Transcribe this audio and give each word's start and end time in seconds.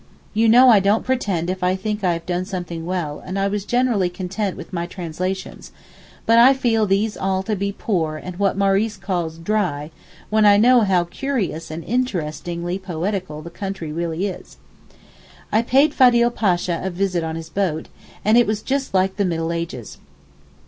You 0.33 0.49
know 0.49 0.69
I 0.69 0.79
don't 0.79 1.05
'pretend' 1.05 1.47
if 1.51 1.61
I 1.63 1.75
think 1.75 2.03
I 2.03 2.13
have 2.13 2.25
done 2.25 2.43
something 2.43 2.87
well 2.87 3.21
and 3.23 3.37
I 3.37 3.47
was 3.47 3.65
generally 3.65 4.09
content 4.09 4.57
with 4.57 4.73
my 4.73 4.87
translations, 4.87 5.71
but 6.25 6.39
I 6.39 6.55
feel 6.55 6.87
these 6.87 7.15
all 7.15 7.43
to 7.43 7.55
be 7.55 7.71
poor 7.71 8.17
and 8.17 8.39
what 8.39 8.57
Maurice 8.57 8.97
calls 8.97 9.37
'dry' 9.37 9.91
when 10.31 10.43
I 10.43 10.57
know 10.57 10.81
how 10.81 11.03
curious 11.03 11.69
and 11.69 11.83
interesting 11.83 12.67
and 12.67 12.81
poetical 12.83 13.43
the 13.43 13.51
country 13.51 13.91
really 13.91 14.25
is. 14.25 14.57
I 15.51 15.61
paid 15.61 15.93
Fadil 15.93 16.31
Pasha 16.31 16.81
a 16.83 16.89
visit 16.89 17.23
on 17.23 17.35
his 17.35 17.49
boat, 17.49 17.87
and 18.25 18.39
it 18.39 18.47
was 18.47 18.63
just 18.63 18.95
like 18.95 19.17
the 19.17 19.23
middle 19.23 19.51
ages. 19.51 19.99